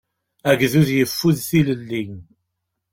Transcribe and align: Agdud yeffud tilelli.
Agdud 0.51 0.89
yeffud 0.95 1.37
tilelli. 1.49 2.03